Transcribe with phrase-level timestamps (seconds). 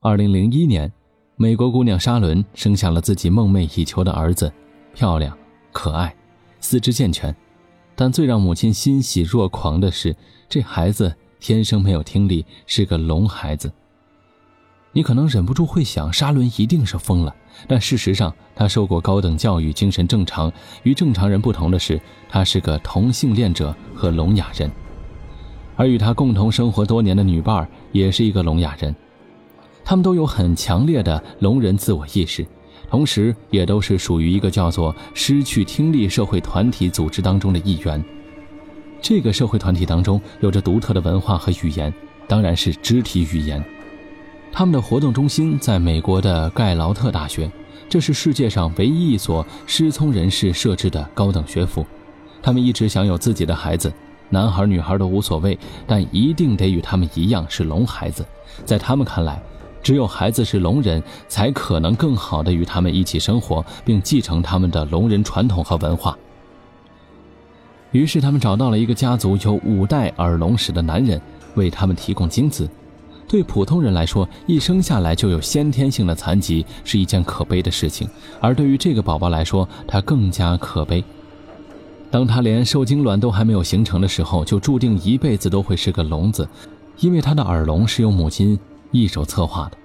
[0.00, 0.92] 二零零一年，
[1.34, 4.52] 美国姑娘莎伦生下了自己梦寐以求的儿子，
[4.94, 5.36] 漂亮、
[5.72, 6.14] 可爱、
[6.60, 7.34] 四肢健全。
[7.96, 10.14] 但最让母亲欣喜若狂的是，
[10.48, 13.72] 这孩子天生没有听力，是个聋孩子。
[14.92, 17.34] 你可能忍不住会想，莎伦一定是疯了。
[17.66, 20.52] 但事实上，她受过高等教育，精神正常。
[20.84, 24.70] 与正常人不同的是，她是个同性恋者和聋哑人，
[25.74, 28.94] 而与她共同生活多年的女伴也是一个聋哑人。
[29.88, 32.46] 他们都有很强烈的聋人自我意识，
[32.90, 38.04] 同时也都是属于一个叫做“失去听力社会团体”组织当中的一员。
[39.00, 41.90] 这个社会团体当中有着独特的文化和语言，
[42.26, 43.64] 当然是肢体语言。
[44.52, 47.50] 他们的活动中心在美国的盖劳特大学，
[47.88, 51.86] 这是世界上唯一一所失聪人士设置的高等学府。
[52.42, 53.90] 他们一直想有自己的孩子，
[54.28, 58.22] 男孩女孩都无所谓，但一定得与他们一样是聋孩子。
[58.66, 59.42] 在他们看来。
[59.82, 66.16] 只有孩子是聋人，才可能更好的与他们一起生活，并继承他们的聋人传统和文化。
[67.92, 71.20] 于是，他们找到了一个家族有五代耳聋史的男人，
[71.54, 72.68] 为他们提供精子。
[73.26, 78.06] 对普通人来说，一生下来就有先天性的残疾是一件可悲的事情；
[78.40, 81.02] 而对于这个宝宝来说，他更加可悲。
[82.10, 86.48] 当他连受精卵都还没有形成的时候，就注定一辈子都会是个聋子，
[87.00, 88.58] 因为他的耳聋是由母亲。
[88.90, 89.76] 一手策划的，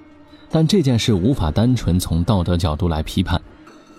[0.50, 3.42] 但这件事无法单纯从道德角度来批判，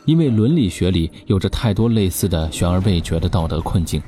[0.05, 4.03] 因为伦理学里有着太多类似的悬而未决的道德困境，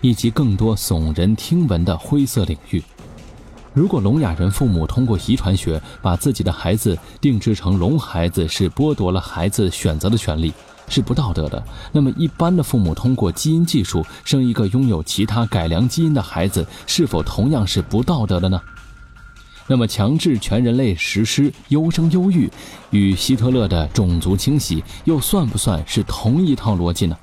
[0.00, 2.82] 以及更多耸人听闻的灰色领域。
[3.74, 10.52] 如果聋哑人父母通过遗传学把自己的孩子定制成聋孩子，是剥夺了孩子选择的权利，
[10.88, 18.60] 是不道德的，那么一般的父母通过基因技术生一个拥有其他改良基因的孩子，是否同样是不道德的呢？
[19.70, 22.50] 那么，强制全人类实施优生优育，
[22.90, 27.14] 与希特勒的种族清洗又算不算是同一套逻辑呢？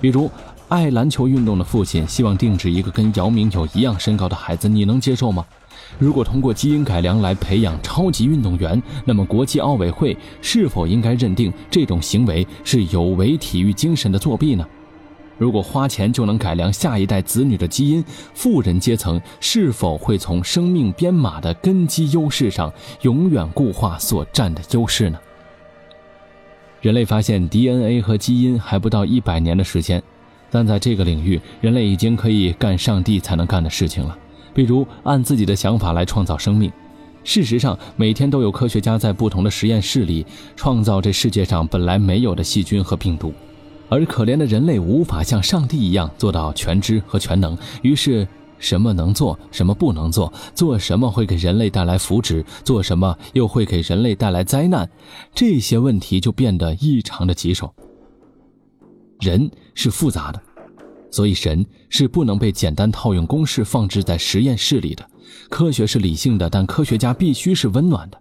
[0.00, 0.28] 比如，
[0.68, 5.46] 爱篮球运动的父亲希望定制一个跟姚明有一样身高的孩子，你能接受吗？
[5.96, 14.66] 如果通过基因改良来培养超级运动员，那么国际奥委会是否应该认定这种行为是有违体育精神的作弊呢？
[15.42, 25.18] 如果花钱就能改良下一代子女的基因，富人阶层是否会从生命编码的根基优势上永远固化所占的优势呢？
[26.80, 30.00] 人类发现 DNA 和基因还不到一百年的时间，
[30.48, 34.16] 但在这个领域，人类已经可以干上帝才能干的事情了，
[34.54, 36.70] 比如按自己的想法来创造生命。
[37.24, 40.24] 事实上，每天都有科学家在不同的实验室里
[40.54, 43.34] 创造这世界上本来没有的细菌和病毒。
[43.92, 48.26] 而可怜的人类无法像上帝一样做到全知和全能，于是
[48.58, 54.88] 什么能做，什么不能做，做什么会给人类带来福祉，做什么又会给人类带来灾难，
[55.34, 57.70] 这些问题就变得异常的棘手。
[59.20, 60.40] 人是复杂的，
[61.10, 65.06] 所以神是不能被简单套用公式放置在实验室里的。
[65.50, 68.18] 科学是理性的，但科学家必须是温暖的。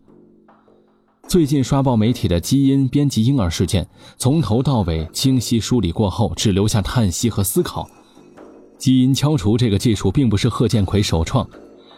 [1.31, 3.87] 最近刷爆媒体的基因编辑婴儿事件，
[4.17, 7.89] 从头到尾清晰梳理过后，只留下叹息和思考。
[8.77, 11.47] 基因敲除这个技术并不是贺建奎首创，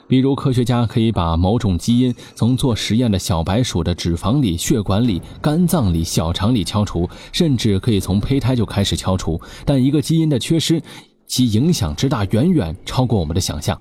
[0.07, 9.41] 比如科学家可以把某种基因从做实验的小白鼠的脂肪里、血管里、肝脏里、小肠里敲除，甚至可以从胚胎就开始敲除。
[9.65, 10.79] 但一个基因的缺失，
[11.25, 13.75] 其影响之大远远超过我们的想象，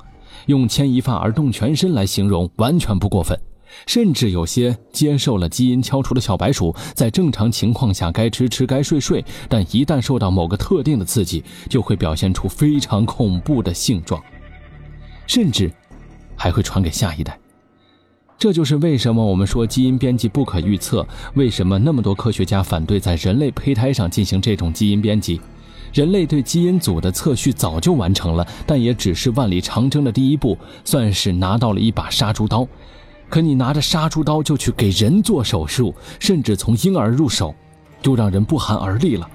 [0.47, 3.39] 用牵一发而动全身来形容，完全不过分。
[3.87, 14.23] 甚至有些接受了基因敲除的小白鼠，在正常情况下该吃吃该睡睡，但一旦受到某个特定的刺激，就会表现出非常恐怖的性状，
[15.27, 15.71] 甚至
[16.37, 17.39] 还会传给下一代。
[18.39, 25.41] 这就是为什么我们说基因编辑不可预测，为什么那么多科学家反对在人类胚胎上进行这种基因编辑。
[25.93, 32.67] 人类对基因组的测序早就完成了，但也只是万里长征的第一步，算是拿到了一把杀猪刀。
[33.33, 37.55] 可你拿着杀猪刀就去给人做手术，甚至从婴儿入手，
[38.03, 39.27] 就让人不寒而栗了。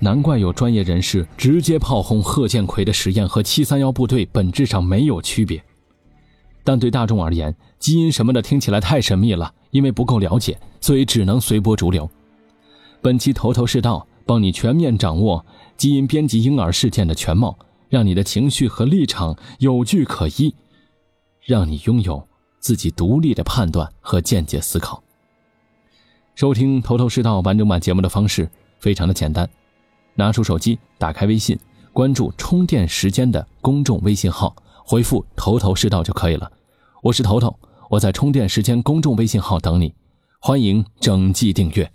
[0.00, 5.62] 难怪有专业人士直接炮轰贺建奎的实验和七三幺部队本质上没有区别。
[6.64, 12.10] 但对大众而言，基因什么的听起来太神秘了，因为不够了解，所以只能随波逐流。
[13.00, 17.56] 本期头头是道，帮你全面掌握基因编辑婴儿事件的全貌，
[17.88, 20.52] 让你的情绪和立场有据可依，
[21.44, 22.26] 让你拥有。
[22.66, 25.00] 自己独立的判断和见解思考。
[26.34, 29.48] 收听头头是道完整版节目的方式非常的简单，
[30.16, 31.56] 拿出手机，打开微信，
[31.92, 34.52] 关注“充电时间”的公众微信号，
[34.84, 36.50] 回复“头头是道”就可以了。
[37.02, 37.56] 我是头头，
[37.88, 39.94] 我在充电时间公众微信号等你，
[40.40, 41.88] 欢迎整季订阅。